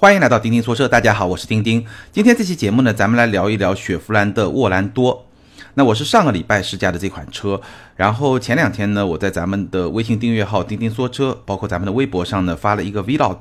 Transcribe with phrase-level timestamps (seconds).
[0.00, 1.84] 欢迎来到钉钉说车，大家好，我是钉钉。
[2.10, 5.26] 今天这期节目呢，咱们来聊一聊雪佛兰的沃兰多。
[5.74, 7.60] 那我是上个礼拜试驾的这款车，
[7.96, 13.36] 然后前两天呢，我在咱们的微信订阅号钉钉说车，包括咱们的微博上呢，发了一个 vlog。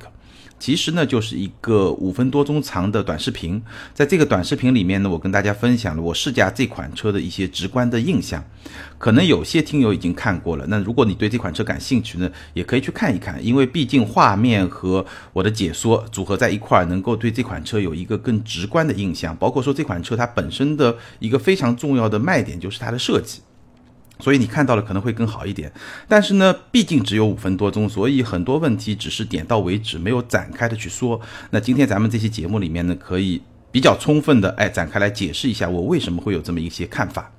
[0.60, 3.62] 其实呢，就是一个五分多钟长的短视频。
[3.94, 8.44] 在这个短视频里面呢，我跟大家分享了我试驾这款车的一些直观的印象。
[8.98, 13.44] 可能有些听友已经看过了，那如果你对这款车感兴趣呢，也可以去看一看。
[13.44, 19.36] 因为毕竟画面和我的解说组合在一块儿，能够对这款车有一个更直观的印象。
[19.38, 23.42] 包括说这款车它本身的一个非常重要的卖点就是它的设计。
[24.20, 25.72] 所以你看到了可能会更好一点，
[26.08, 31.20] 但是呢，毕竟只有五分多钟，所以很多问题只是点到为止，没有展开的去说。
[31.52, 37.32] 那今天咱们这期节目里面呢，可以比较充分的哎展开来解释一下我为什么会有这么一些看法。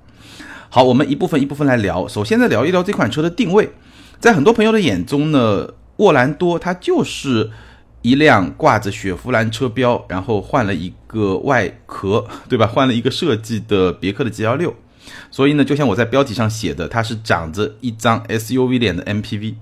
[0.69, 2.07] 好，我们一部分一部分来聊。
[2.07, 3.69] 首先呢，聊一聊这款车的定位，
[4.19, 7.51] 在很多朋友的眼中呢，沃兰多它就是
[8.01, 12.65] 一辆挂着雪佛兰车标，然后换了一个外壳，对吧？
[12.65, 14.73] 换了一个设计的别克的 G L 六。
[15.29, 19.55] 所以呢，就像我在标题上写的，它是长着一张 SUV 脸的 MPV。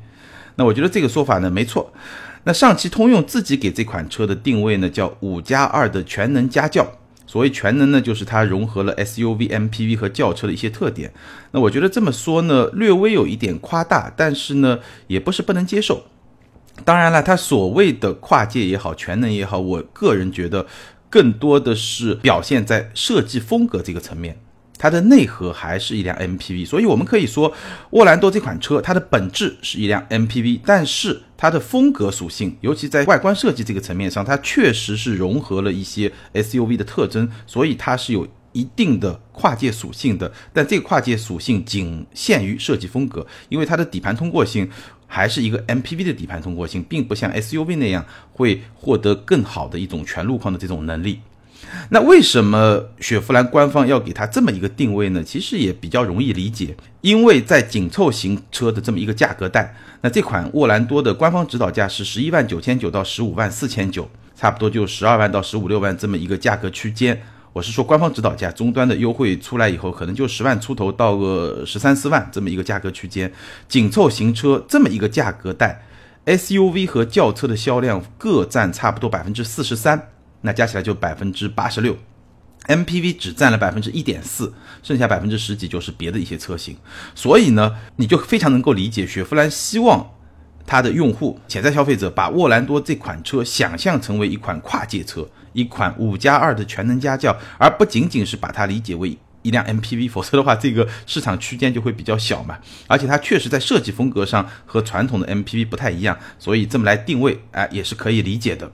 [0.56, 1.94] 那我觉得这个说法呢没错。
[2.44, 6.94] 那上汽通用自己给这款车的定位呢叫五加二的全能家轿。
[7.28, 11.14] 所谓全能呢，就是它融合了 SUV、MPV 和轿车的一些特点。
[11.52, 16.06] 那我觉得这么说呢，略微有一点夸大，但是呢，也不是不能接受。
[16.84, 20.66] 当然了，它所谓的跨界也好，全能也好，我个人觉得
[21.08, 24.40] 更多的是表现在设计风格这个层面。
[24.80, 27.53] 它的内核还是一辆 MPV，所以我们可以说，
[27.91, 40.31] 沃兰多这款车它的本质是一辆 MPV，但是它的风格属性，尤其在外观设计这个层面上，它确实是融合了一些 SUV 的特征，所以它是有一定的跨界属性的。
[40.53, 44.69] 但这个跨界属性仅限于设计风格，因为它的底盘通过性
[45.05, 51.19] 还是一个 MPV 的底盘通过性，并不像 SUV 那样会获得更好的一种全路况的这种能力。
[51.90, 55.24] 那为什么雪佛兰官方要给它这么一个定位呢？
[55.24, 67.22] 其实也比较容易理解，因为在紧凑型车的这么一个价格带，那这款沃兰多的官方指导价是十一万九千九到十五万四千九，差不多就十二万到十五六万这么一个价格区间。
[67.52, 73.31] 我是说官方指导价，终端的优惠出来以后，可能就十万出头到个十三四万这么一个价格区间。
[73.68, 75.84] 紧凑型车这么一个价格带
[76.28, 80.09] ，SUV 和轿车的销量各占差不多百分之四十三。
[80.41, 81.97] 那加起来就百分之八十六
[82.67, 86.77] ，MPV 只占了百分之一点四，剩下百分之十几就是别的一些车型。
[87.16, 90.11] 所以呢，你就非常能够理解雪佛兰希望
[90.66, 100.09] 它的用户、潜在消费者把沃兰多这款车想象成为一款跨界车，一款五加二的全能家轿，而不仅仅是把它理解为一辆 MPV。
[100.09, 102.59] 否则的话，这个市场区间就会比较小嘛。
[102.88, 108.71] 而且它确实在设计风格上和传统的 MPV 不太一样，所以这么来定位，哎，也是可以理解的。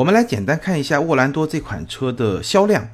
[0.00, 2.88] 我们来简单看一下沃兰多这款车的销量。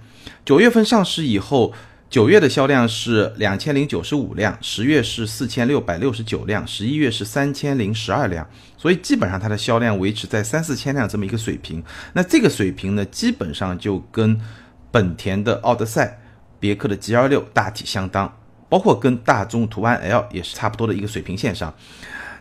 [0.45, 1.73] 九月份上市以后，
[2.11, 8.45] 九月的销量是两千零九十五辆，十月是四千六百六十九辆，十一月是三千零十二辆。
[8.77, 11.81] 所以基本上它的销量维持在三四千辆这么一个水平。
[12.15, 14.41] 那这个水平呢，基本上就跟
[14.91, 16.19] 本田的奥德赛、
[16.59, 18.37] 别克的 GL 六大体相当，
[18.69, 21.73] 包括跟大众途安 L 也是差不多的一个水平线上。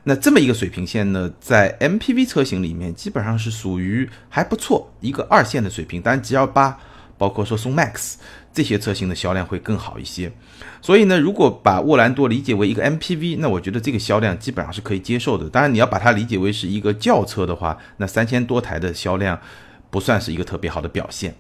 [0.08, 6.78] 那这么一个水平线呢，在 MPV 车型里面基本上是属于还不错一个二线的水平，当然 GL 八，
[7.18, 8.14] 包括说宋 MAX
[8.54, 10.32] 这些车型的销量会更好一些。
[10.80, 15.50] 所以呢，如果把沃兰多理解为一个 MPV，那我觉得这个销量基本上是可以接受的。
[15.50, 19.42] 当然，你要把它理解为是一个轿车的话，那三千多台的销量
[19.90, 21.34] 不算是一个特别好的表现。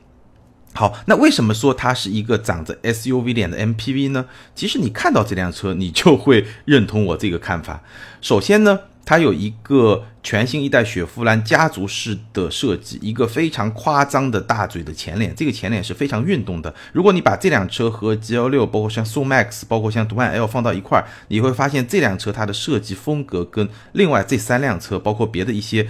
[0.75, 4.25] 好，那为什么说它是一个长着 SUV 脸的 MPV 呢？
[4.53, 7.81] 其实你看到这辆车，你就会认同我这个看法。
[8.19, 16.75] 首先呢，它有一个全新一代雪佛兰家族式的设计，一个非常夸张的大嘴的前脸，这个前脸是非常运动的。
[16.91, 25.87] 如果你把这辆车和 GL6，包括像宋 MAX，包括像途安 L 放到一块儿，你会发现这辆车它的设计风格跟另外这三辆车，包括别的一些。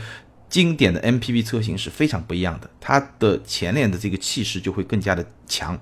[0.49, 5.77] 经典的 MPV 车型是非常不一样的，它的前脸的这个气势就会更加的强，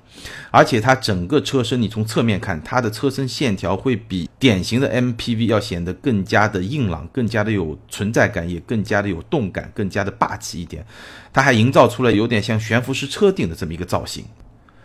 [0.50, 10.86] 而且它整个车身，你从侧面看，它的车身线条会比典型的 MPV 要显得更加的硬朗，更加的有存在感，也更加的有动感，更加的霸气一点。
[11.32, 14.26] 它还营造出了有点像悬浮式车顶的这么一个造型。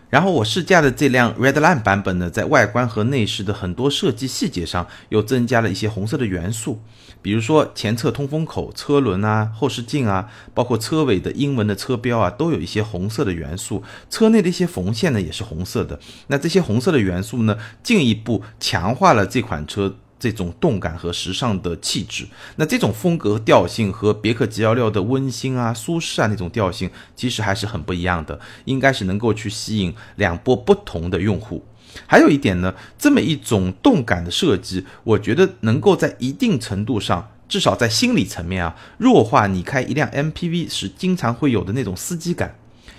[0.09, 6.81] 然后我试驾的这辆 Redline 版本呢，在外观和内饰的很多设计细节上，又增加了一些红色的元素，
[7.21, 13.83] 比如说前侧通风口、车轮啊、后视镜啊，包括车尾的英文的车标啊，都有一些红色的元素。
[14.09, 15.99] 车内的一些缝线呢，也是红色的。
[16.27, 22.27] 那这些红色的元素呢，进一步强化了这款车这种动感和时尚的气质。
[22.55, 31.65] 那这种风格调性和别克 G16 的温馨啊、舒适啊那种调性，其实还是很不一样的，应该是能够去吸引两波不同的用户。
[32.05, 42.55] 还有一点呢，这么一种动感的设计，我觉得能够在一定程度上，至少在心理层面啊，弱化你开一辆 MPV 时经常会有的那种司机感。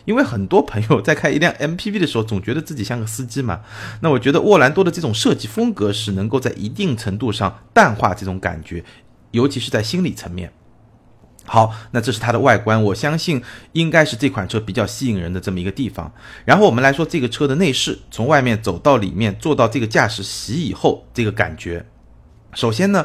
[0.07, 3.61] 因为很多朋友在开一辆 MPV 的时候，总觉得自己像个司机嘛。
[4.01, 8.83] 那我觉得沃兰多的这种设计风格是能够在一定程度上淡化这种感觉，
[9.33, 10.53] 尤其是在心理层面。
[11.53, 13.43] 好，那这是它的外观，我相信
[13.73, 16.13] 应该是这款车比较吸引人的这么一个地方。
[16.45, 21.85] 然后我们来说这个车的内饰，从外面走到里面，坐到这个驾驶席以后，这个感觉。
[22.55, 23.05] 首先呢，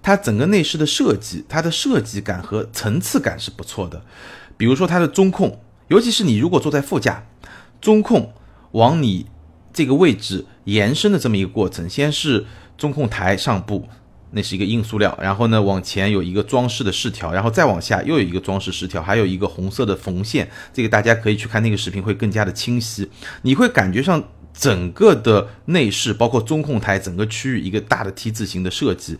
[0.00, 4.02] 它整个内饰的设计，它的设计感和层次感是不错的。
[4.56, 7.26] 比如说它的中控，尤其是你如果坐在副驾，
[7.78, 8.32] 中控
[8.70, 9.26] 往你
[9.70, 12.46] 这个位置延伸的这么一个过程，先是
[12.78, 13.86] 中控台上部。
[14.34, 20.50] 那是一个硬塑料，然后呢，往前有一个装饰的饰条，然后再往下又有一个装饰饰条，还有一个红色的缝线。
[20.72, 23.06] 这个大家可以去看那个视频，会更加的清晰。
[23.42, 24.24] 你会感觉上
[24.54, 29.18] 整个的内饰，包括中控台整个区域一个大的 T 字形的设计，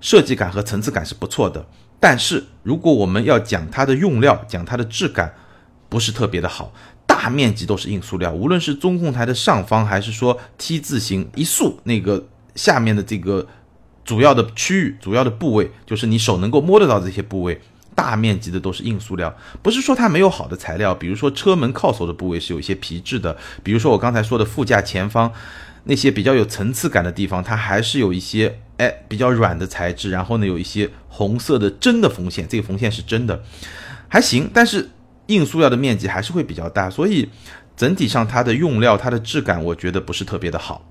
[0.00, 1.66] 设计感和层次感是不错的。
[1.98, 5.34] 但是如果我们要讲它的用料，讲它的质感，
[5.88, 6.72] 不是特别的好。
[7.06, 13.44] 大面积都是硬塑料，无论是中控台的上方，还是说 T 字形一竖那个下面的这个。
[14.04, 17.60] 主要的区域、主要的部位，就是你手能够摸得到这些部位，
[17.94, 19.34] 大面积的都是硬塑料。
[19.62, 25.32] 不是说它没有好的材料，比如说车门靠手的部位是有一些皮质的，比如说我刚才说的副驾前方
[25.84, 30.10] 那些比较有层次感的地方，它还是有一些哎比较软的材质。
[30.10, 33.42] 然后呢，有一些红色的真的缝线，这个缝线是真的，
[34.08, 34.50] 还行。
[34.52, 34.90] 但是
[35.28, 37.30] 硬塑料的面积还是会比较大，所以
[37.76, 40.86] 整体上它的用料、它的质感，我觉得不是特别的好。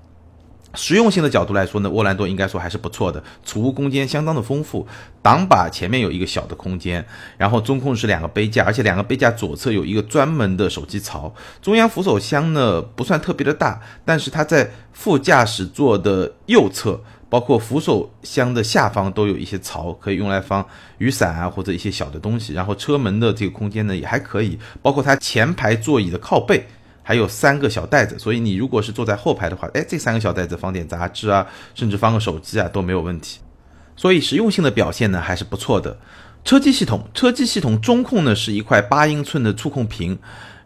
[0.74, 4.86] 实用性的角度来说呢，沃兰多应该说还是不错的，储物空间相当的丰富。
[5.22, 7.02] 挡把前面有一个小的空间，
[7.38, 11.34] 然后中控是两个杯架，而且两个杯架左侧有一个专门的手机槽。
[11.62, 17.00] 中央扶手箱呢不算特别的大，但是它在副驾驶座的右侧，
[17.30, 20.62] 包括扶手箱的下方都有一些槽，可以用来放
[20.98, 22.52] 雨伞啊或者一些小的东西。
[22.52, 26.66] 然后车门的这个空间呢也还可以，包括它前排座椅的靠背。
[27.06, 33.38] 还有三个小袋子，所以你如果是坐在后排的话，哎，这三个小袋子放点杂志啊，甚至放个手机啊都没有问题。
[33.94, 35.96] 所以实用性的表现呢还是不错的。
[36.44, 40.18] 车机系统，车机系统中控呢是一块八英寸的触控屏，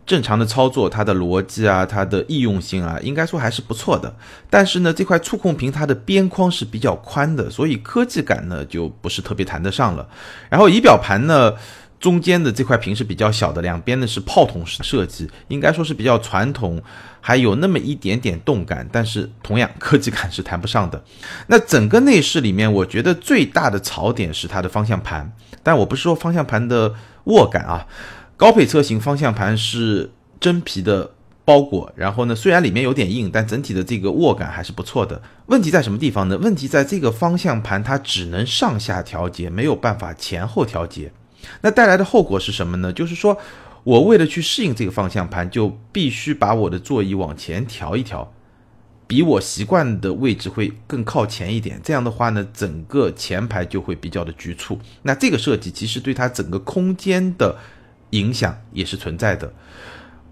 [0.06, 4.14] 正常的操作，它的逻辑啊，它的易用性啊，应该说还是不错的。
[4.48, 10.08] 但是呢，这块触控屏它的边框是比较宽的，所以科技感呢就不是特别谈得上了。
[10.48, 11.52] 然后仪表盘呢。
[12.00, 16.80] 中间的这块屏是比较小的，两边呢是炮筒式设计，应该说是比较传统，
[17.20, 21.02] 还有那么一点点动感，但是同样科技感是谈不上的。
[21.48, 27.86] 那整个内饰里面，我觉得最大的槽点是它的方向盘，但我不是说方向盘的握感啊，
[28.36, 31.10] 高配车型方向盘是真皮的
[31.44, 35.20] 包裹，然后呢虽然里面有点硬，但整体的这个握感还是不错的。
[35.46, 36.38] 问题在什么地方呢？
[36.38, 41.10] 问题在这个方向盘它只能上下调节，没有办法前后调节。
[41.60, 42.92] 那带来的后果是什么呢？
[42.92, 43.38] 就是说
[43.84, 48.32] 我为了去适应这个方向盘，就必须把我的座椅往前调一调，
[49.06, 51.80] 比我习惯的位置会更靠前一点。
[51.82, 54.78] 这样的话呢，整个前排就会比较的局促。
[55.02, 57.56] 那这个设计其实对它整个空间的
[58.10, 59.52] 影响也是存在的。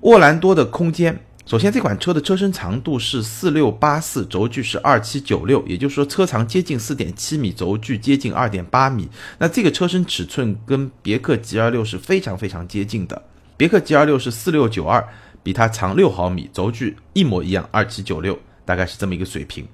[0.01, 1.26] 沃兰多的空间。
[1.47, 9.09] 首先，这款车的车身长度是四六八四，轴距是二七九六，也就是说车长接近四点七米，轴距接近二点八米。
[9.39, 13.23] 那这个车身尺寸跟别克 G L 六是非常非常接近的。
[13.57, 15.07] 别克 G L 六是四六九二，
[15.45, 19.65] 比它长六毫米，轴距一模一样，二七九六，大概是这么一个水平。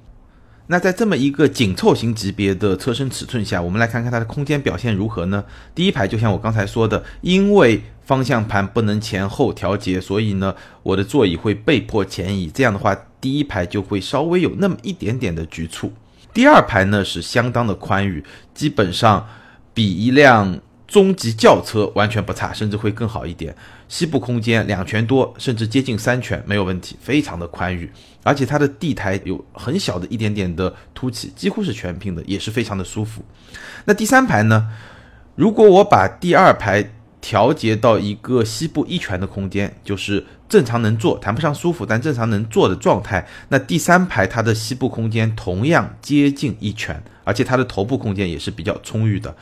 [0.67, 5.43] 那在这么一个紧凑型级别的车身尺寸下，我们来看看它的空间表现如何呢？
[5.75, 12.51] 第一排就像我刚才说的，因为方向盘不能前后调节，所以呢，我的座椅会被迫前移。
[12.51, 15.93] 这样的话，第一排就会稍微有那么一点点的局促。
[16.33, 19.29] 第二排呢是相当的宽裕，基本上
[19.75, 20.61] 比一辆。
[20.89, 23.57] 中级轿车完全不差，甚至会更好一点。
[23.89, 27.91] 膝部空间两拳多，甚至接近三拳，没有问题，非常的宽裕。
[28.23, 33.25] 而且它的地台有很小的一点点的凸起，几乎是全平的，也是非常的舒服。
[33.87, 34.69] 那第三排呢？
[35.35, 43.27] 如果我把第二排调节到一个膝部一拳的空间，就是正常能坐，谈不上舒服，但正常能坐的状态。
[43.49, 49.35] 那第三排它的膝部空间同样接近一拳，而且它的头部空间也是比较充裕的。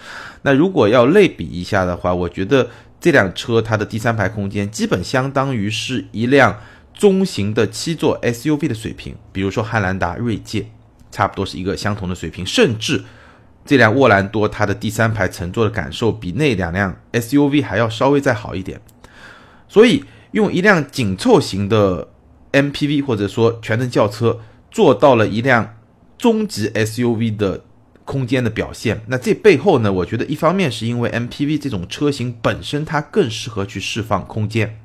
[0.42, 2.68] 那如果要类比一下的话，我觉得
[3.00, 6.60] 这辆车它的第三排空间基本相当于是一辆
[6.94, 10.66] 中型的七座 SUV 的水平，比如说汉兰达、锐界。
[11.12, 13.02] 差不多是一个相同的水平，甚至
[13.70, 18.80] 这辆沃兰多它的第三排乘坐的感受比那两辆 SUV 还要稍微再好一点。
[19.68, 22.08] 所以用一辆紧凑型的
[22.50, 24.40] MPV 或者说全能轿车
[24.72, 25.76] 做到了一辆
[26.18, 27.62] 中级 SUV 的
[28.04, 34.80] 空间的表现，那这背后呢，我觉得一方面是因为 MPV 这种车型本身它更适合去释放空间，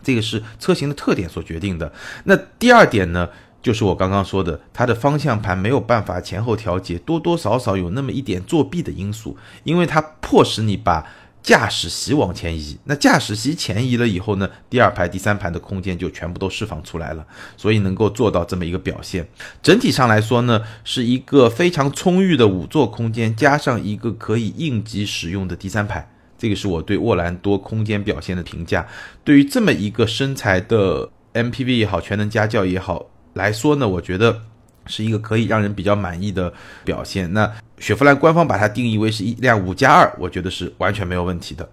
[0.00, 1.92] 这个是车型的特点所决定的。
[2.22, 3.28] 那第二点呢？
[3.62, 11.06] 就是我刚刚说的，它的方向盘没有办法前后调节，多多少少有那么一点作弊的因素，因为它迫使你把
[11.42, 12.76] 驾驶席往前移。
[12.84, 17.24] 那驾驶席前移了以后呢，第二排、第三排的空间就全部都释放出来了，
[17.56, 19.26] 所以能够做到这么一个表现。
[19.62, 28.86] 整体上来说呢，是一个非常充裕的五座空间，加上一个可以应急使用的第三排，这个是我对沃兰多空间表现的评价。
[29.22, 33.06] 对于这么一个身材的 MPV 也好，全能家轿也好。
[33.34, 34.40] 来说呢，我觉得
[34.86, 36.52] 是一个可以让人比较满意的
[36.84, 37.32] 表现。
[37.32, 41.68] 那雪佛兰官方把它定义为是一辆五加二，我觉得是完全没有问题的。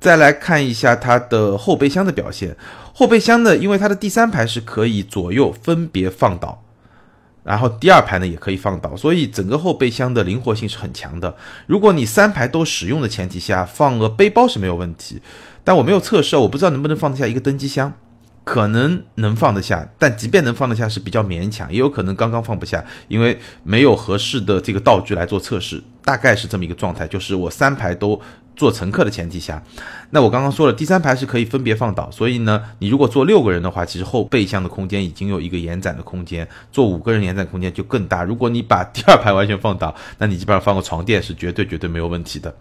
[0.00, 2.56] 再来看一下它的后备箱的表现，
[2.94, 6.62] 后备箱呢，因为它的第三排是可以左右分别放倒，
[7.42, 11.34] 然后第二排呢也可以放倒，所以整个后备箱的灵活性是很强的。
[11.66, 15.20] 如果你三排都使用的前提下，放个背包是没有问题。
[15.64, 17.92] 但我没有测试，我不知道能不能放得下一个登机箱。
[18.50, 27.06] 可能能放得下，但即便能放得下是比较勉强，也有可能刚刚放不下，因为没有合适的这个道具来做测试，大概是这么一个状态。
[27.06, 28.18] 就是我三排都
[28.56, 29.62] 坐乘客的前提下，
[30.08, 38.24] 那我刚刚说了，第三排是可以分别放倒，所以呢，你如果坐六个人的话，其实后备箱的空间已经有一个延展的空间，坐五个人延展空间就更大。
[38.24, 42.56] 如果你把第二排完全放倒，那你基本上放个床垫是绝对绝对没有问题的。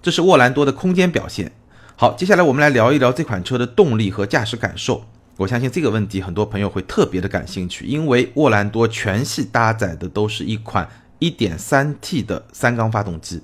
[0.00, 1.50] 这是沃兰多的空间表现。
[1.96, 5.04] 好，接下来我们来聊一聊这款车的动力和驾驶感受。
[5.36, 10.88] 我相信这个问题很多朋友会特别的感兴趣，因为沃兰多全系搭载的都是一款
[11.20, 13.42] 1.3T 的三缸发动机。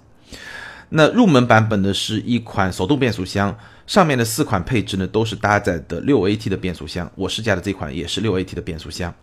[0.89, 3.57] 那入门版本呢是一款手动变速箱，
[3.87, 7.11] 上面的四款配置呢都是搭载的 6AT 的变速箱。
[7.15, 9.15] 我试驾的这款也是 6AT 的变速箱。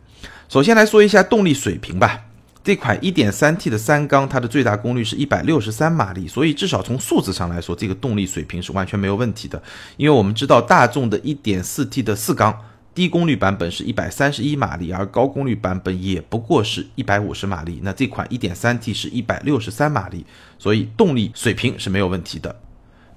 [0.47, 2.21] 首先来说一下动力水平吧。
[2.69, 9.59] 这款 1.3T 的三缸，它的最大功率是一百六十三马力，所以至少从数字上来说，这个动力水平是完全没有问题的。
[9.97, 12.55] 因为我们知道大众的 1.4T 的四缸
[12.93, 17.79] 低功率版本是一百三十一马力，而高功率版本也不过是一百五十马力。
[17.81, 20.23] 那这款 1.3T 是一百六十三马力，
[20.59, 22.55] 所以动力水平是没有问题的。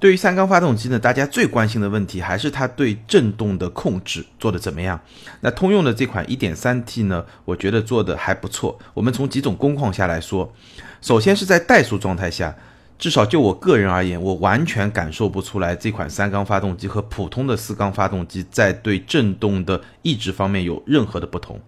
[0.03, 5.01] 对于三缸发动机呢，大家最关心的问题还是它对震动的控制做的怎么样。
[5.43, 8.77] 那通用的这款 1.3T 呢，我觉得做的还不错。
[8.95, 10.53] 我们从几种工况下来说，
[11.01, 12.53] 首先是在怠速状态下，
[12.99, 21.61] 至少就我个人而言，我完全感受不出来这款三缸发动机和普通的四缸发动机在对震动的抑制方面有任何的不同。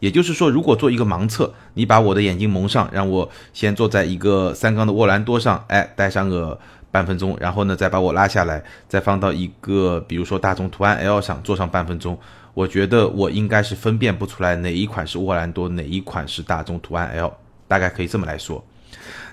[0.00, 6.58] 也就是说，如果做一个盲测，你把我的眼睛蒙上，让我先坐在一个三缸的沃兰多上，哎，带上个。
[6.94, 12.16] 半分钟，然后呢，再把我拉下来，再放到一个，比如说大众途安 L 上坐上半分钟，
[12.54, 17.34] 我觉得我应该是分辨不出来哪一款是沃兰多，哪一款是大众途安 L，
[17.66, 18.64] 大概可以这么来说。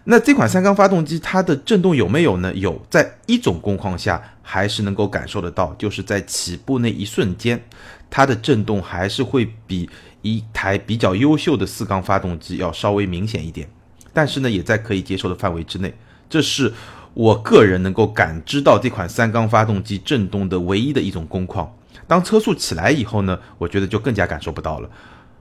[0.05, 2.51] 那这款三缸发动机它的震动有没有呢？
[2.55, 7.63] 有，在一种工况下还是能够感受得到，就是在起步那一瞬间，
[8.09, 9.87] 它的震动还是会比
[10.23, 13.69] 一台比较优秀的四缸发动机要稍微明显一点，
[14.11, 15.93] 但是呢，也在可以接受的范围之内，
[16.27, 16.73] 这是。
[17.13, 21.73] 我个人能够感知到这款三缸发动机震动的唯一的一种工况，
[22.07, 24.89] 当车速起来以后呢，我觉得就更加感受不到了。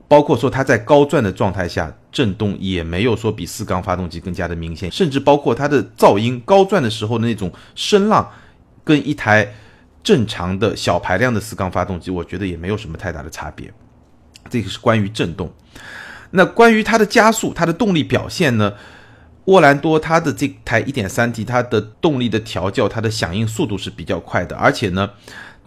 [0.08, 8.28] 包括说它在高转的状态下震动也没有说比四缸发动机更加的明显，甚至包括它的噪音高转的时候的那种声浪，
[8.82, 9.54] 跟一台
[10.02, 13.72] 正常的小排量的四缸发动机，我觉得也没有什么太大的差别。
[14.48, 15.48] 这个是关于震动。
[16.32, 18.72] 那关于它的加速、它的动力表现呢？
[19.50, 25.10] 沃兰多它的这台 1.3T，它的动力的调教，它的响应速度是比较快的，而且呢，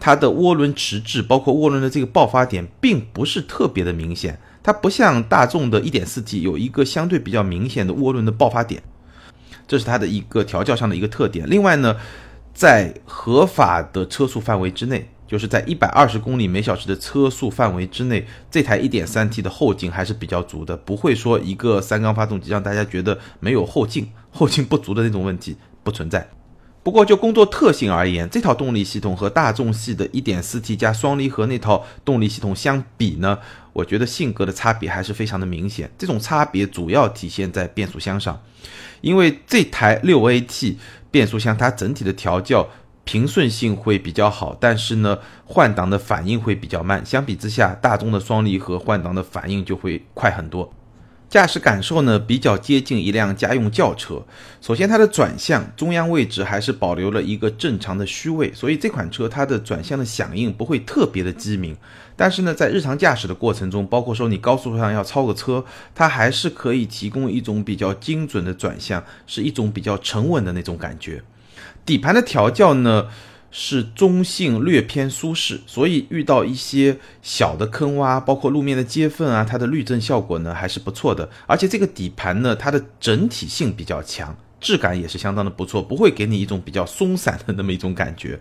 [0.00, 4.40] 它的涡轮迟滞，包括涡轮的这个爆发点，并不是特别的明显。
[4.62, 8.82] 它不像大众的 1.4T 有一个相对比较明显的涡轮的爆发点，
[9.68, 11.46] 这是它的一个调教上的一个特点。
[11.50, 11.94] 另外呢，
[12.54, 15.10] 在合法的车速范围之内。
[15.26, 26.28] 就是在一百二十公里每小时的车速范围之内，这台一点三 T 的后劲还是比较足的，不会说一个三缸发动机让大家觉得没有后劲、后劲不足的那种问题不存在。
[26.82, 33.38] 不过就工作特性而言，这套动力系统和大众系的一点四 T 加双离合那套动力系统相比呢，
[33.72, 35.90] 我觉得性格的差别还是非常的明显。
[35.96, 38.38] 这种差别主要体现在变速箱上，
[39.00, 40.76] 因为这台六 AT
[41.10, 42.68] 变速箱它整体的调教。
[43.04, 47.04] 平顺性会比较好，但是呢，换挡的反应会比较慢。
[47.04, 50.72] 相比之下，大众的双离合换挡的反应就会快很多。
[51.30, 54.22] 驾驶感受呢比较接近一辆家用轿车。
[54.60, 61.76] 首先，它的转向中央位置还是保留了一个正常的虚位，所以这款车它的转向的响应不会特别的机敏。
[62.14, 71.20] 但是呢，在日常驾驶的过程中，包括说你高速上要超个车，它还是可以提供一种比较精准的转向，是一种比较沉稳的那种感觉。
[71.84, 73.08] 底盘的调教呢？
[73.56, 81.30] 是中性略偏舒适，所以遇到一些小的坑洼，包括路面的接缝啊，它的滤震效果呢还是不错的。
[81.46, 88.40] 而且这个底盘呢，它的整体性比较强，质感也是相当的不错，不会给你一种比较松散的那么一种感觉。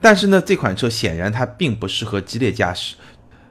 [0.00, 2.96] 但是呢，这款车显然它并不适合激烈驾驶。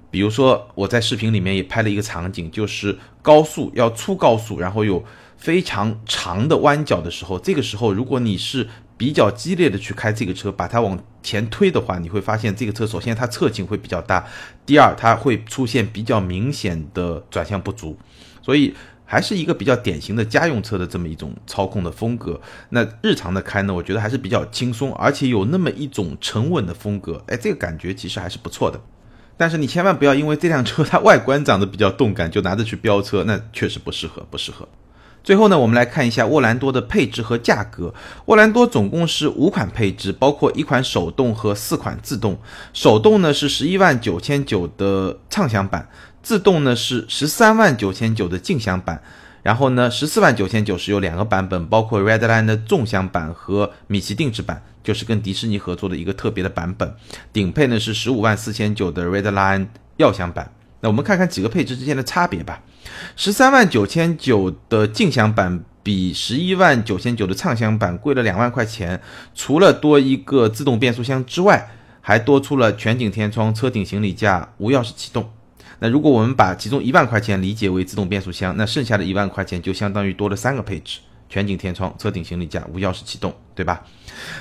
[0.10, 5.06] 比如说我在视频里面也拍了一个场景，就是高速要出高速，然后有
[5.38, 14.26] 非常长的弯角的时候，这个时候如果你是比较激烈的去开这个车，把它往前推的话，你会发现这个车首先它侧倾会比较大，
[14.66, 17.98] 第二它会出现比较明显的转向不足，
[18.42, 18.74] 所以
[19.04, 22.40] 还是一个比较典型的家用车的这么一种操控的风格。
[22.70, 28.80] 那日常的开呢，我觉得还是比较轻松，而且有那么一种沉稳的风格，哎，这个感觉其实还是不错的。
[29.38, 34.66] 但是你千万不要因为这辆车它外观长得比较动感就拿着去飙车，那确实不适合，不适合。
[35.26, 37.92] 最后呢，我们来看一下沃兰多的配置和价格。
[38.26, 42.38] 沃兰多总共是五款配置，包括一款手动和四款自动。
[42.74, 45.90] 手动呢是十一万九千九的畅享版，
[46.22, 49.02] 自动呢是十三万九千九的竞享版。
[49.42, 56.96] 然后呢，十四万九千九是有两个版本，包括 Redline 的纵享版和米奇定制版，就是跟迪士尼合作的一个特别的版本。
[57.34, 59.66] 顶配呢是十五万四千九的 Redline
[59.98, 60.52] 耀享版。
[60.86, 62.62] 那我们看看几个配置之间的差别吧。
[63.16, 69.02] 十三万九千九的静享版比十一万九千九的畅享版贵了两万块钱，
[69.34, 75.28] 除了多一个自动变速箱之外，还多出了全景天窗、车顶行李架、无钥匙启动。
[75.80, 81.00] 那如果我们把其中一万块钱理解为自动变速箱，那剩下的一万块钱就相当于多了三个配置。
[81.28, 83.84] 全景天窗、车顶行李架、无钥匙启动，对吧？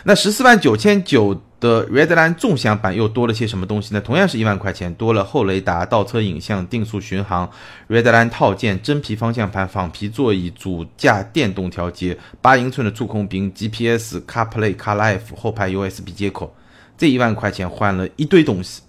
[0.05, 4.01] 那十四万九千九的 Redline 纵享版又多了些什么东西呢？
[4.03, 7.51] 同样是一万块钱，多了后雷达、倒车影像、定速巡航、
[7.89, 16.55] Redline 套件、真皮方向盘、仿皮座椅、主驾电动调节、八英寸的触控屏、GPS、CarPlay、CarLife、后排 USB 接口，
[16.99, 18.83] 这一万块钱换了一堆东西，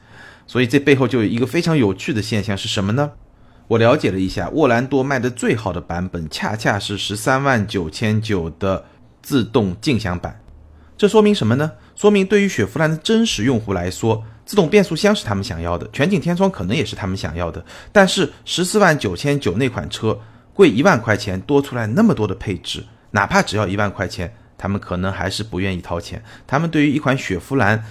[0.46, 3.12] 所以这背后就有一个非常有趣的现象是什么呢？
[3.70, 8.86] 我了解了一下，沃兰多卖的最好的版本，恰恰是十三万九千九的
[9.24, 10.42] 自动静享版。
[10.98, 11.72] 这说明什么呢？
[11.96, 17.66] 说明对于雪佛兰的真实用户来说，自动变速箱是他们想要的，全景天窗可能也是他们想要的。
[17.92, 20.20] 但是十四万九千九那款车
[20.54, 26.24] 贵一万块钱，多出来那么多的配置，哪怕只要一万块钱，他们可能还是不愿意掏钱。
[26.46, 27.84] 他们对于一款雪佛兰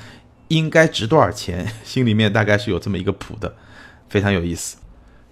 [0.48, 3.54] 应该值多少钱，心里面大概是有这么一个谱的，
[4.08, 4.76] 非常有意思。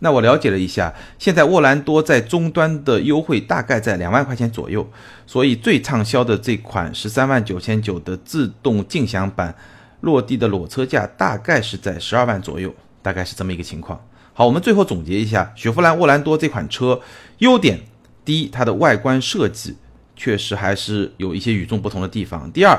[0.05, 4.85] 那我了解了一下，现在沃兰多在终端的优惠大概在两万块钱左右，
[5.29, 9.55] 所以最畅销的这款十三万九千九的自动静享版，
[10.01, 14.05] 落地的裸车价大概是在十二万左右，大概是这么一个情况。
[14.33, 17.01] 好，我们最后总结一下，雪佛兰沃兰多这款车
[17.38, 17.79] 优点：
[18.25, 19.77] 第一，它的外观设计
[20.17, 22.77] 确实还是有一些与众不同的地方；第二，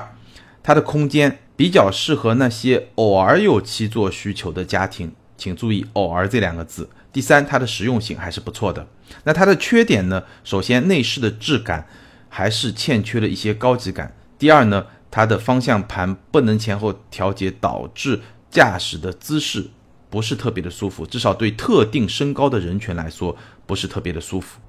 [0.61, 6.89] 它的空间比较适合那些偶尔有七座需求的家庭，请注意“偶尔”这两个字。
[7.11, 8.87] 第三，它的实用性还是不错的。
[9.25, 10.23] 那它的缺点呢？
[10.45, 11.85] 首先，内饰的质感
[12.29, 14.15] 还是欠缺了一些高级感。
[14.39, 19.69] 第二呢，它的方向盘不能前后调节，导致驾驶的姿势
[20.09, 24.61] 不是特别的舒服，至少对特定身高的人群来说不是特别的舒服。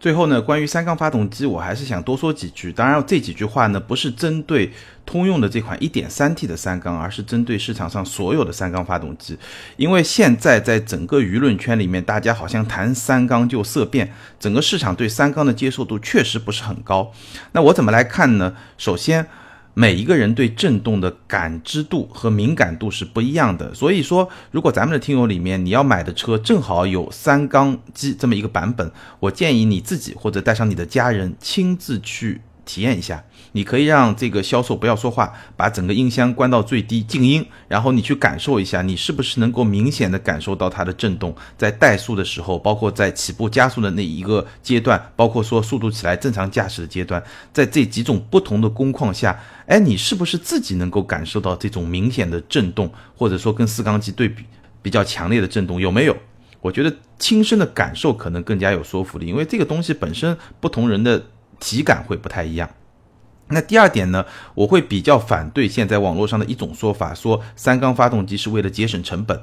[0.00, 2.72] 最后呢，关于三缸发动机，我还是想多说几句。
[2.72, 4.72] 当然，这几句话呢，不是针对
[5.04, 9.36] 通用的这款 1.3T 的三缸，而是针对市场上所有的三缸发动机。
[9.76, 17.12] 因为现在在整个舆论圈里面，大家好像谈三缸就色变，整个市场对三缸的接受度确实不是很高。
[17.50, 18.54] 那我怎么来看呢？
[18.76, 19.26] 首先，
[19.78, 32.40] 每一个人对震动的感知度和敏感度是不一样的，所以说，如果咱们的听友里面你要买的车正好有三缸机这么一个版本，我建议你自己或者带上你的家人亲自去。
[32.68, 47.22] 体验一下，你可以让这个销售不要说话，把整个音箱关到最低，静音，然后你去感受一下，你是不是能够明显的感受到它的震动，在怠速的时候，包括在起步加速的那一个阶段，包括说速度起来正常驾驶的阶段，
[47.54, 54.44] 在这几种不同的工况下，哎，你是不是自己能够感受到这种明显的震动，或者说跟四缸机对比
[54.82, 56.14] 比较强烈的震动有没有？
[56.60, 61.24] 我觉得亲身的感受可能更加有说服力，因为这个东西本身不同人的。
[61.58, 62.68] 体感会不太一样。
[63.50, 69.40] 那第二点呢，我会比较反对现在网络上的一种说法，说三缸发动机是为了节省成本。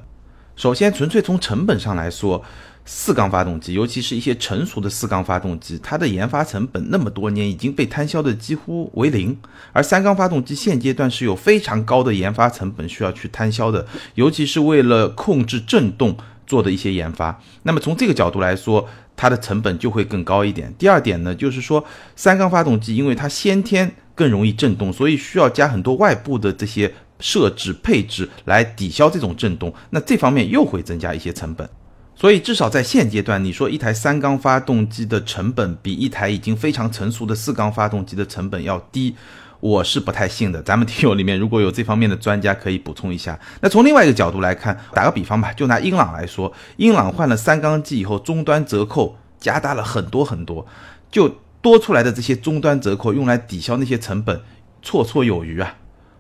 [0.55, 2.41] 首先，纯粹从成本上来说，
[2.85, 9.37] 四缸发动机，尤其是一些成熟的四缸发动机，它的研发成本那么多年已经被摊销的几乎为零，
[9.73, 16.15] 而三缸发动机现阶段是有非常高的研发成本需要去摊销的，尤其是为了控制震动
[16.47, 17.41] 做的一些研发。
[17.63, 20.73] 那么从这个角度来说，它的成本就会更高一点。
[20.77, 21.83] 第二点呢，就是说
[22.15, 31.69] 三缸发动机因为它先天更容易震动，所以需要加很多外部的这些设置配置来抵消这种震动，那这方面又会增加一些成本。
[32.17, 39.13] 所以至少在现阶段，你说一台三缸发动机的成本比一台已经非常成熟的四缸发动机的成本要低，
[39.65, 40.61] 我是不太信的。
[40.61, 43.39] 咱们听友里面如果有这方面的专家，可以补充一下。
[43.61, 50.67] 那从另外一个角度来看，打个比方吧，就拿英朗来说，英朗换了三缸机以后，终端折扣加大了很多很多，
[51.09, 51.27] 就
[51.63, 54.39] 多出来的这些终端折扣用来抵消那些成本，
[54.83, 55.77] 绰绰有余啊。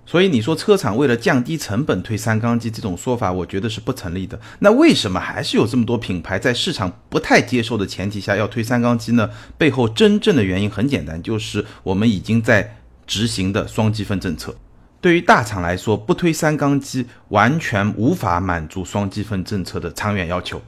[0.07, 4.39] 所以你说车厂为了降低成本推三缸机这种说法，我觉得是不成立的。
[4.59, 9.29] 那为什么还是有这么多品牌在市场不太接受的前提下要推三缸机呢？
[9.55, 14.55] 背后真正的原因很简单，就是我们已经在执行的双积分政策。
[15.01, 20.61] 对于大厂来说，不推三缸机完全无法满足双积分政策的长远要求。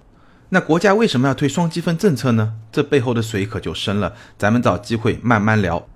[0.49, 2.53] 那国家为什么要推双积分政策呢？
[2.71, 5.87] 这背后的水可就深了，咱们找机会慢慢聊。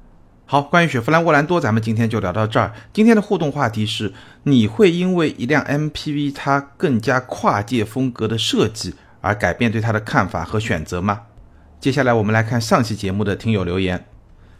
[0.46, 2.74] 好，关于雪佛兰沃兰多，咱们今天就聊到这儿。
[2.92, 4.12] 今天的互动话题是：
[4.44, 11.22] 你会因为一辆 MPV 它更加跨界风格的设计而改变对它的看法和选择吗？
[11.80, 14.06] 接下来我们来看上期节目的听友留言。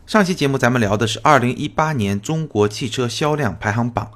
[0.08, 4.12] 上期节目咱们聊的是二零一八年中国汽车销量排行榜。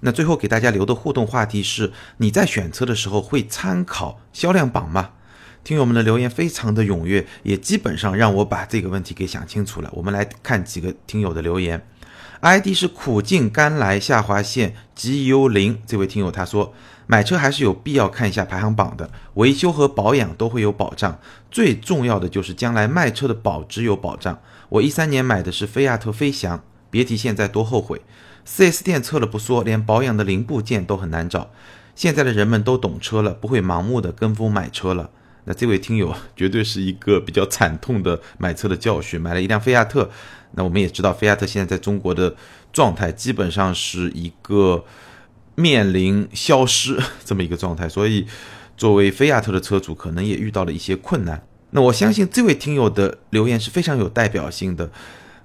[0.00, 5.10] 那最后给大家留的互动话题是：你在选车的时候会参考销量榜吗？
[5.64, 9.90] 听友们的留言非常的踊跃，也基本上让我把这个问题给想清楚了。
[9.94, 11.84] 我们来看几个听友的留言
[12.40, 16.72] ，ID 是苦尽甘来下划线 G U 零这位听友他说，
[17.06, 21.18] 买车还是有必要看一下排行榜的，维修和保养都会有保障，
[21.50, 24.40] 最重要的就是将来卖车的保值有保障。
[24.70, 28.00] 我一三年买的是菲亚特飞翔，别提现在多后悔。
[28.46, 31.50] 4S 店测了不说，连保养的零部件都很难找。
[31.96, 35.10] 现在的人们都懂车了，不会盲目的跟风买车了。
[35.44, 40.08] 那这位听友绝对是一个比较惨痛的买车的教训，买了一辆菲亚特。
[40.52, 42.36] 那我们也知道，菲亚特现在在中国的
[42.72, 44.84] 状态基本上是一个
[45.56, 48.26] 面临消失这么一个状态，所以
[48.76, 51.42] 作为菲亚特的车主，可能也遇到了一些困难。
[51.70, 54.90] 那我相信这位听友的留言是非常有代表性的。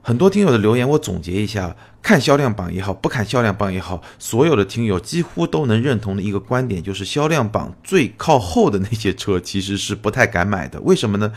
[0.01, 10.79] 很多听友的留言，我总结一下：看销量榜也好，不看销量榜也好，所有的听友几乎都能认同的一个观点，就是销量榜最靠后的那些车其实是不太敢买的。
[10.81, 11.31] 为什么呢？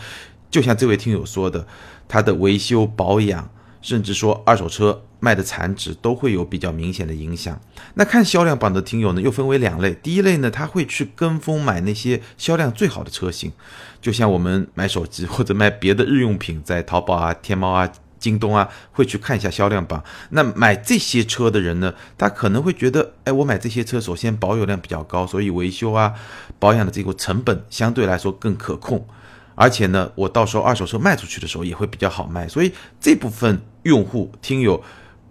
[0.51, 1.66] 就像这位听友说的，
[2.07, 7.61] 它的维修保养，甚至说二手车卖的残值，都会有比较明显的影响。
[7.95, 13.53] 那看销量榜的听友呢，又分为两类：第一类呢，他会去跟风买那些销量最好的车型，
[14.01, 17.91] 就像我们买手机或者买别的日用品，在淘宝啊、天猫啊。
[18.21, 20.03] 京东啊，会去看一下销量榜。
[20.31, 26.12] 那买这些车的人呢，他可能会觉得，哎，我买这些车，首先保有量比较高，所以维修啊、
[26.59, 29.07] 保养的这个成本相对来说更可控，
[29.59, 32.47] 而且呢，我到时候二手车卖出去的时候也会比较好卖。
[32.47, 34.81] 所以这部分用户听友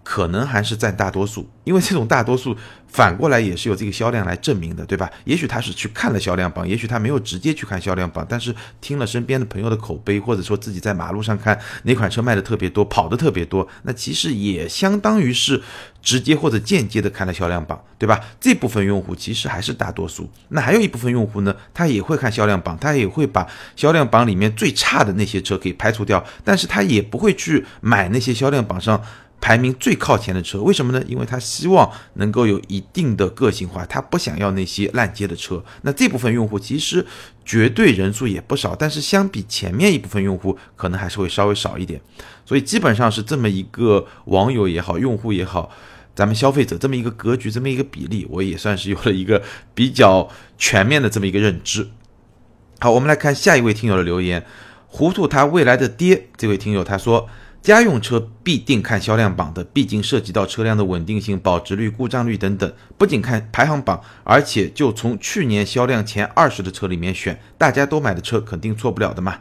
[0.08, 2.56] 可能还是占大多数，因为这种大多数。
[2.90, 5.10] 反过来也是有这个销量来证明的，对吧？
[5.24, 15.62] 也许他是去看了销量榜，也许他没有直接去看销量榜，但是听了身边的朋友的口碑，或者说自己在马路上看哪款车卖的特别多，跑的特别多，那其实也相当于是
[16.00, 18.18] 直接或者间接的看了销量榜，对吧？
[18.40, 20.30] 这部分用户其实还是大多数。
[20.48, 28.98] 那还有一部分用户呢，他也会看销量榜，他也会把销量榜里面最差的那些车给排除掉，但是他也不会去买那些销量榜上。
[29.40, 31.02] 排名最靠前的车，为什么呢？
[31.06, 35.64] 因为他希望能够有一定的个性化，他不想要那些烂街的车。
[35.82, 37.06] 那这部分用户其实
[37.44, 42.00] 绝对人数也不少，但是相比前面一部分用户，可能还是会稍微少一点。
[42.44, 45.70] 所以基本上是这么一个网友也好，用户也好，
[46.16, 51.88] 咱们消费者这么一个格局，这么一个比例，我也算是有了一个比较全面的这么一个认知。
[52.80, 54.44] 好，我们来看下一位听友的留言，
[54.88, 57.28] 糊涂他未来的爹，这位听友他说。
[57.62, 62.72] 家用车必定看销量榜的，毕竟涉及到车辆的稳定性、保值率、故障率等等。
[62.96, 69.40] 不仅看排行榜，而且就从去年销量前二十的车里面选，大家都买的车肯定错不了的嘛。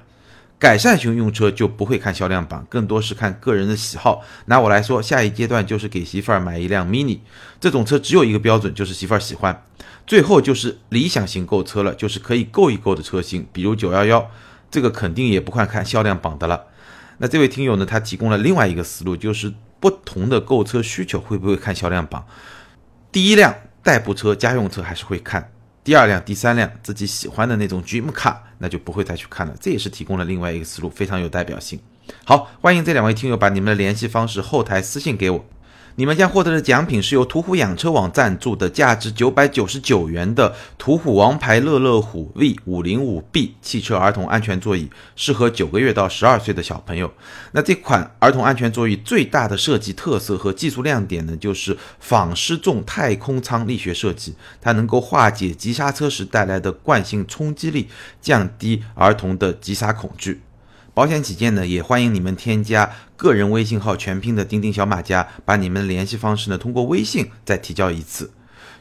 [0.60, 4.23] 改善型用车就不会看销量榜，更多是看个人的喜好。
[4.47, 7.19] 拿我来说，下一阶段就是给媳妇儿买一辆 mini，
[7.62, 9.63] 这种车只有一个标准，就是媳妇儿喜欢。
[10.08, 14.30] 最后就是理想型购车了，就是可以购一购的车型，比如九幺幺，
[14.71, 16.63] 这个肯定也不看看销量榜的了。
[17.19, 17.86] 那这位听友呢？
[17.86, 22.25] 他提供了另外一个思路，就是不同的购车需求会不会看销量榜？
[23.12, 25.41] 第一辆代步车、家用车还是会看；
[25.84, 29.56] 第二辆、第三辆自己喜欢的那种 dream car，那就不会再去看了。
[29.60, 31.80] 这也是提供了另外一个思路，非常有代表性。
[32.23, 35.45] 好，欢迎这两位听友把你们的联系方式后台私信给我。
[35.99, 47.12] 你们将获得的奖品是由途虎养车网赞助的，价值九百九十九元的途虎王牌乐乐虎 V 五零五 B 汽车儿童安全座椅，适合九个月到十二岁的小朋友。
[47.53, 57.88] 那这款儿童安全座椅最大的设计特色和技术亮点呢，就是仿失重太空舱力学设计，它能够化解急刹车时带来的惯性冲击力，
[58.21, 60.41] 降低儿童的急刹恐惧。
[60.97, 68.31] 保险起见呢，也欢迎你们添加个人微信号全拼的钉钉小马甲，把你们的联系方式呢通过微信再提交一次。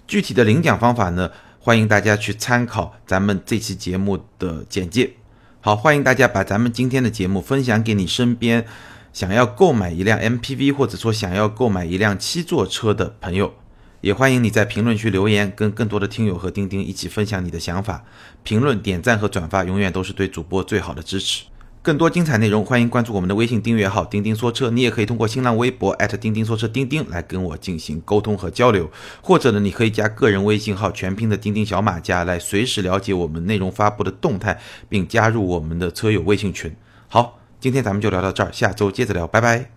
[0.09, 5.13] 具体的领奖方法呢，欢迎大家去参考咱们这期节目的简介。
[5.61, 8.65] 好，欢迎大家把咱们今天的节目分享给你身边
[9.13, 13.53] 想要购买一辆 MPV 或者说想要购买一辆七座车的朋友。
[14.01, 18.07] 也欢迎你在评论区留言，跟更多的听友和钉钉一起分享你的想法。
[18.43, 21.45] 评论、点赞和转发永远都是对主播最好的支持。
[21.87, 24.71] 更多精彩内容，欢迎关注我们的微信订阅号“钉钉说车”。
[24.75, 28.91] 你也可以通过新浪微博钉钉说车钉钉来跟我进行沟通和交流，
[29.23, 36.75] 或者呢，你可以加个人微信号全拼的钉钉小马甲来随时了解我们内容发布的动态，并加入我们的车友微信群。
[37.07, 39.76] 好，今天咱们就聊到这儿，下周接着聊，拜拜。